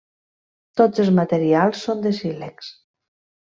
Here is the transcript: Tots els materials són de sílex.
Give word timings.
Tots 0.81 1.03
els 1.03 1.11
materials 1.21 1.85
són 1.87 2.05
de 2.09 2.17
sílex. 2.23 2.75